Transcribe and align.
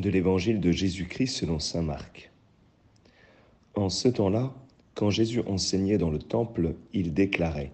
de 0.00 0.10
l'évangile 0.10 0.60
de 0.60 0.72
Jésus-Christ 0.72 1.28
selon 1.28 1.58
Saint 1.58 1.82
Marc. 1.82 2.30
En 3.74 3.88
ce 3.88 4.08
temps-là, 4.08 4.54
quand 4.94 5.10
Jésus 5.10 5.40
enseignait 5.46 5.98
dans 5.98 6.10
le 6.10 6.18
temple, 6.18 6.74
il 6.92 7.14
déclarait 7.14 7.72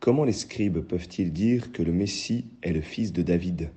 Comment 0.00 0.24
les 0.24 0.32
scribes 0.32 0.80
peuvent-ils 0.80 1.32
dire 1.32 1.72
que 1.72 1.82
le 1.82 1.92
Messie 1.92 2.46
est 2.62 2.72
le 2.72 2.80
fils 2.80 3.12
de 3.12 3.22
David? 3.22 3.70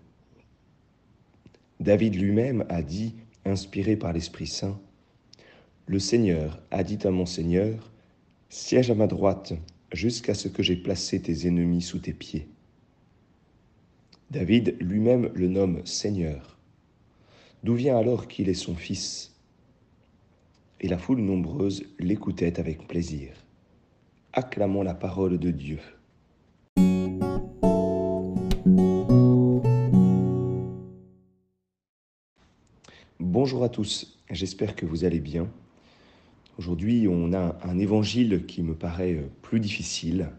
David 1.80 2.16
lui-même 2.16 2.66
a 2.70 2.82
dit, 2.82 3.16
inspiré 3.46 3.96
par 3.96 4.14
l'Esprit 4.14 4.48
Saint, 4.48 4.80
Le 5.86 6.00
Seigneur 6.00 6.62
a 6.72 6.84
dit 6.84 7.00
à 7.06 7.12
mon 7.12 7.26
Seigneur, 7.26 7.92
Siège 8.50 8.92
à 8.92 8.96
ma 8.96 9.08
droite 9.08 9.54
jusqu'à 9.94 10.34
ce 10.34 10.48
que 10.48 10.64
j'ai 10.64 10.76
placé 10.76 11.22
tes 11.22 11.48
ennemis 11.48 11.82
sous 11.82 12.00
tes 12.00 12.14
pieds. 12.14 12.48
David 14.32 14.76
lui-même 14.82 15.32
le 15.34 15.48
nomme 15.48 15.86
Seigneur. 15.86 16.57
D'où 17.64 17.74
vient 17.74 17.98
alors 17.98 18.28
qu'il 18.28 18.50
est 18.50 18.54
son 18.54 18.76
fils? 18.76 19.34
Et 20.80 20.88
la 20.88 20.98
foule 20.98 21.22
nombreuse 21.22 21.84
l'écoutait 21.98 22.60
avec 22.60 22.88
plaisir. 22.88 23.32
Acclamons 24.34 24.84
la 24.84 24.94
parole 24.94 25.40
de 25.40 25.50
Dieu. 25.50 25.80
Bonjour 33.20 33.64
à 33.64 33.70
tous, 33.70 34.20
j'espère 34.30 34.76
que 34.76 34.86
vous 34.86 35.04
allez 35.04 35.20
bien. 35.20 35.48
Aujourd'hui, 36.60 37.08
on 37.08 37.34
a 37.34 37.58
un 37.64 37.80
évangile 37.80 38.46
qui 38.46 38.62
me 38.62 38.76
paraît 38.76 39.24
plus 39.42 39.60
difficile. 39.60 40.30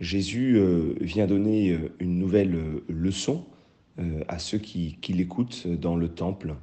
Jésus 0.00 0.56
euh, 0.56 0.94
vient 1.00 1.26
donner 1.26 1.70
euh, 1.70 1.92
une 1.98 2.18
nouvelle 2.18 2.54
euh, 2.54 2.84
leçon 2.88 3.44
à 4.28 4.38
ceux 4.38 4.58
qui, 4.58 4.96
l'écoutent 5.08 5.66
dans 5.66 5.96
le 5.96 6.08
temple. 6.08 6.54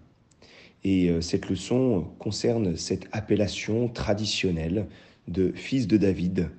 Et 0.83 1.09
cette 1.21 1.49
leçon 1.49 2.07
concerne 2.19 2.77
cette 2.77 3.07
appellation 3.11 3.87
traditionnelle 3.89 4.87
de 5.27 5.51
fils 5.53 5.87
de 5.87 5.97
David, 5.97 6.49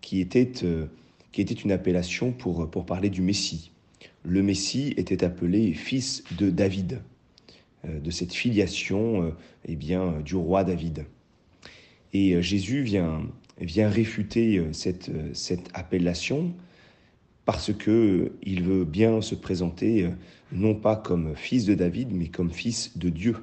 qui 0.00 0.20
était, 0.20 0.52
était 1.36 1.54
une 1.54 1.72
appellation 1.72 2.32
pour, 2.32 2.68
parler 2.84 3.08
du 3.08 3.22
Messie. 3.22 3.70
Le 4.24 4.42
Messie 4.42 4.94
était 4.96 5.24
appelé 5.24 5.72
fils 5.72 6.24
de 6.36 6.50
David, 6.50 7.00
de 7.84 8.10
cette 8.10 8.34
filiation 8.34 9.32
eh 9.66 9.76
bien, 9.76 10.20
du 10.20 10.34
roi 10.34 10.64
David. 10.64 11.06
Et 12.12 12.40
Jésus 12.42 12.82
vient, 12.82 13.22
réfuter 13.60 14.58
euh, 14.58 14.70
euh, 14.86 15.30
cette 15.32 15.68
appellation 15.74 16.54
parce 17.48 17.72
que 17.72 17.90
euh, 17.90 18.32
il 18.42 18.62
veut 18.62 18.84
bien 18.84 19.22
se 19.22 19.34
présenter 19.34 20.10
non 20.52 20.74
pas 20.74 20.96
comme 20.96 21.34
fils 21.34 21.64
de 21.64 21.72
David, 21.72 22.12
mais 22.12 22.28
comme 22.28 22.50
fils 22.50 22.98
de 22.98 23.08
Dieu. 23.08 23.36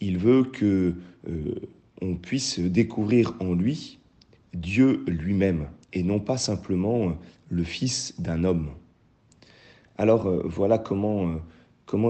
Il 0.00 0.18
veut 0.18 0.42
que 0.42 0.94
on 2.02 2.16
puisse 2.16 2.58
découvrir 2.58 3.34
en 3.38 3.54
lui 3.54 4.00
Dieu 4.54 5.04
lui-même 5.06 5.68
et 5.92 6.02
non 6.02 6.18
pas 6.18 6.36
simplement 6.36 7.16
le 7.48 7.62
fils 7.62 8.20
d'un 8.20 8.42
homme. 8.42 8.70
Alors 9.98 10.28
voilà 10.44 10.76
comment, 10.76 11.40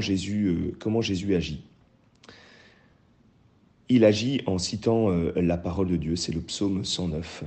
Jésus, 0.00 0.75
comment 0.78 1.03
Jésus 1.03 1.34
agit 1.34 1.62
il 3.91 4.05
agit 4.05 4.41
en 4.47 4.56
citant 4.58 5.10
euh, 5.10 5.33
la 5.36 5.56
parole 5.56 5.88
de 5.88 5.97
Dieu, 5.97 6.16
c'est 6.16 6.33
le 6.33 6.41
psaume 6.41 6.84
109, 6.84 7.44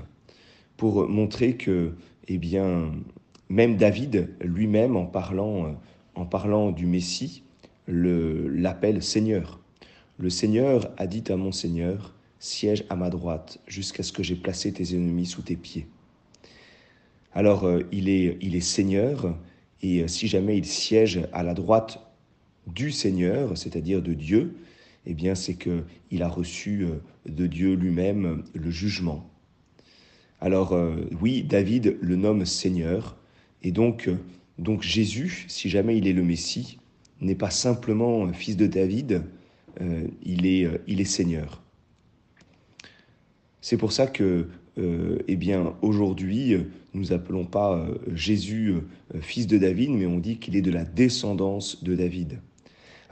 pour 0.77 1.09
montrer 1.09 1.55
que, 1.57 1.91
eh 2.27 2.37
bien, 2.37 2.91
même 3.49 3.77
David 3.77 4.29
lui-même, 4.41 4.95
en 4.95 5.05
parlant, 5.05 5.75
euh, 6.15 6.71
du 6.71 6.85
Messie, 6.85 7.43
l'appelle 7.87 9.01
Seigneur. 9.03 9.59
Le 10.17 10.29
Seigneur 10.29 10.91
a 10.97 11.07
dit 11.07 11.23
à 11.29 11.35
mon 11.35 11.51
Seigneur, 11.51 12.15
siège 12.39 12.85
à 12.89 12.95
ma 12.95 13.09
droite 13.09 13.59
jusqu'à 13.67 14.03
ce 14.03 14.11
que 14.11 14.23
j'ai 14.23 14.35
placé 14.35 14.71
tes 14.71 14.95
ennemis 14.95 15.25
sous 15.25 15.41
tes 15.41 15.55
pieds. 15.55 15.87
Alors, 17.33 17.65
euh, 17.65 17.81
il, 17.91 18.09
est, 18.09 18.59
Seigneur, 18.61 19.37
et 19.81 20.07
si 20.07 20.27
jamais 20.27 20.57
il 20.57 20.65
siège 20.65 21.21
à 21.31 21.43
la 21.43 21.53
droite 21.53 21.99
du 22.67 22.91
Seigneur, 22.91 23.57
c'est-à-dire 23.57 24.01
de 24.01 24.13
Dieu, 24.13 24.55
eh 25.05 25.13
bien, 25.13 25.35
c'est 25.35 25.55
qu'il 25.55 26.23
a 26.23 26.27
reçu 26.27 26.83
euh, 26.83 27.01
de 27.27 27.47
Dieu 27.47 27.73
lui-même 27.73 28.25
euh, 28.25 28.43
le 28.53 28.69
jugement. 28.69 29.29
Alors, 30.41 30.73
euh, 30.73 31.09
oui, 31.19 31.43
David 31.43 31.97
le 32.01 32.15
nomme 32.15 32.45
Seigneur, 32.45 33.17
et 33.63 33.71
donc, 33.71 34.09
donc 34.57 34.83
Jésus, 34.83 35.45
si 35.47 35.69
jamais 35.69 35.97
il 35.97 36.07
est 36.07 36.13
le 36.13 36.23
Messie, 36.23 36.79
n'est 37.21 37.35
pas 37.35 37.49
simplement 37.49 38.31
fils 38.31 38.55
de 38.55 38.67
David, 38.67 39.23
il, 40.23 40.45
est, 40.45 40.67
il 40.87 41.01
est 41.01 41.05
Seigneur. 41.05 41.61
C'est 43.61 43.77
pour 43.77 43.91
ça 43.91 44.07
que, 44.07 44.47
eh 44.77 45.35
bien, 45.35 45.73
aujourd'hui, 45.81 46.55
nous 46.93 47.11
appelons 47.11 47.45
pas 47.45 47.85
Jésus 48.13 48.75
fils 49.21 49.47
de 49.47 49.57
David, 49.57 49.91
mais 49.91 50.05
on 50.05 50.19
dit 50.19 50.37
qu'il 50.37 50.55
est 50.55 50.61
de 50.61 50.71
la 50.71 50.85
descendance 50.85 51.83
de 51.83 51.95
David. 51.95 52.39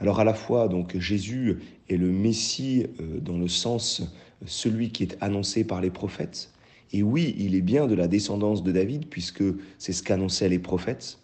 Alors 0.00 0.20
à 0.20 0.24
la 0.24 0.34
fois, 0.34 0.68
donc 0.68 0.96
Jésus 0.98 1.58
est 1.88 1.96
le 1.96 2.10
Messie 2.10 2.86
euh, 3.00 3.18
dans 3.20 3.36
le 3.36 3.48
sens 3.48 4.02
celui 4.46 4.90
qui 4.90 5.02
est 5.02 5.16
annoncé 5.20 5.64
par 5.64 5.80
les 5.80 5.90
prophètes. 5.90 6.52
Et 6.92 7.02
oui, 7.02 7.34
il 7.38 7.54
est 7.54 7.62
bien 7.62 7.86
de 7.86 7.94
la 7.94 8.08
descendance 8.08 8.62
de 8.62 8.72
David 8.72 9.06
puisque 9.08 9.44
c'est 9.78 9.92
ce 9.92 10.02
qu'annonçaient 10.02 10.48
les 10.48 10.58
prophètes, 10.58 11.18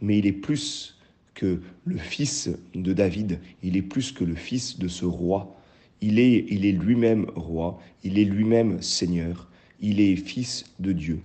mais 0.00 0.18
il 0.18 0.26
est 0.26 0.32
plus 0.32 0.98
que 1.34 1.60
le 1.84 1.96
fils 1.96 2.50
de 2.74 2.92
David, 2.92 3.40
il 3.62 3.76
est 3.76 3.82
plus 3.82 4.12
que 4.12 4.24
le 4.24 4.34
fils 4.34 4.78
de 4.78 4.88
ce 4.88 5.04
roi. 5.04 5.56
Il 6.00 6.18
est, 6.18 6.46
il 6.48 6.64
est 6.64 6.72
lui-même 6.72 7.26
roi, 7.34 7.78
il 8.04 8.18
est 8.18 8.24
lui-même 8.24 8.80
Seigneur, 8.82 9.48
il 9.80 10.00
est 10.00 10.16
fils 10.16 10.64
de 10.78 10.92
Dieu. 10.92 11.20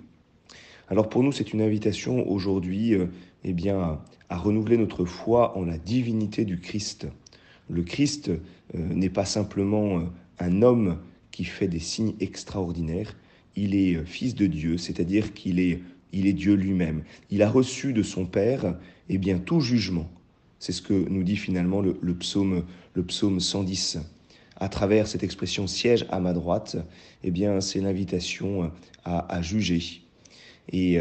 Alors 0.90 1.10
pour 1.10 1.24
nous, 1.24 1.32
c'est 1.32 1.54
une 1.54 1.62
invitation 1.62 2.30
aujourd'hui 2.30 2.94
euh, 2.94 3.08
eh 3.44 3.54
bien, 3.54 4.00
à 4.30 4.38
renouveler 4.38 4.78
notre 4.78 5.06
foi 5.06 5.58
en 5.58 5.66
la 5.66 5.78
divinité 5.78 6.46
du 6.46 6.60
Christ. 6.60 7.08
Le 7.70 7.84
Christ 7.84 8.30
euh, 8.30 8.38
n'est 8.76 9.10
pas 9.10 9.26
simplement 9.26 10.00
euh, 10.00 10.04
un 10.40 10.62
homme 10.62 11.00
qui 11.32 11.44
fait 11.46 11.68
des 11.68 11.80
signes 11.80 12.14
extraordinaires, 12.20 13.16
il 13.56 13.76
est 13.76 13.96
euh, 13.96 14.06
fils 14.06 14.36
de 14.36 14.48
Dieu, 14.48 14.78
c'est-à-dire 14.78 15.34
qu'il 15.34 15.60
est, 15.60 15.82
il 16.12 16.28
est 16.28 16.34
Dieu 16.34 16.54
lui-même. 16.56 17.04
Il 17.30 17.42
a 17.42 17.50
reçu 17.50 17.94
de 17.94 18.04
son 18.04 18.26
Père 18.26 18.76
eh 19.10 19.18
bien, 19.18 19.38
tout 19.40 19.60
jugement. 19.60 20.10
C'est 20.60 20.72
ce 20.72 20.82
que 20.82 20.94
nous 20.94 21.24
dit 21.24 21.36
finalement 21.36 21.82
le, 21.82 22.16
psaume, 22.16 22.64
le 22.94 23.04
psaume 23.04 23.40
110. 23.40 24.00
À 24.56 24.70
travers 24.70 25.08
cette 25.08 25.24
expression 25.24 25.68
siège 25.68 26.06
à 26.10 26.20
ma 26.20 26.32
droite, 26.32 26.78
eh 27.24 27.32
bien, 27.32 27.60
c'est 27.60 27.82
l'invitation 27.82 28.72
à, 29.04 29.42
juger. 29.42 30.04
Et 30.72 30.98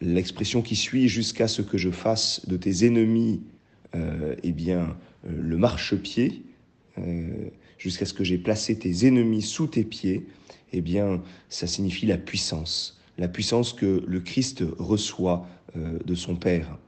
l'expression 0.00 0.62
qui 0.62 0.74
suit 0.74 1.06
jusqu'à 1.06 1.48
ce 1.48 1.60
que 1.60 1.76
je 1.76 1.90
fasse 1.90 2.46
de 2.48 2.56
tes 2.56 2.86
ennemis 2.86 3.42
euh, 3.94 4.34
eh 4.42 4.52
bien, 4.52 4.96
euh, 5.26 5.30
le 5.40 5.56
marchepied, 5.56 6.42
euh, 6.98 7.48
jusqu'à 7.78 8.04
ce 8.04 8.12
que 8.12 8.22
j'ai 8.22 8.36
placé 8.36 8.78
tes 8.78 9.06
ennemis 9.06 9.42
sous 9.42 9.66
tes 9.66 9.84
pieds, 9.84 10.26
eh 10.72 10.80
bien, 10.80 11.22
ça 11.48 11.66
signifie 11.66 12.06
la 12.06 12.18
puissance, 12.18 13.00
la 13.16 13.28
puissance 13.28 13.72
que 13.72 14.04
le 14.06 14.20
Christ 14.20 14.64
reçoit 14.78 15.46
de 15.74 16.14
son 16.14 16.36
Père. 16.36 16.78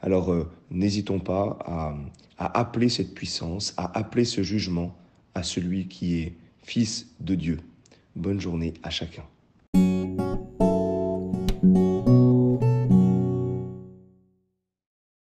Alors, 0.00 0.34
n'hésitons 0.70 1.20
pas 1.20 1.58
à, 1.64 1.96
à 2.38 2.58
appeler 2.58 2.88
cette 2.88 3.14
puissance, 3.14 3.74
à 3.76 3.96
appeler 3.98 4.24
ce 4.24 4.42
jugement 4.42 4.96
à 5.34 5.42
celui 5.42 5.86
qui 5.88 6.20
est 6.20 6.34
Fils 6.62 7.08
de 7.20 7.34
Dieu. 7.34 7.60
Bonne 8.14 8.40
journée 8.40 8.74
à 8.82 8.90
chacun. 8.90 9.24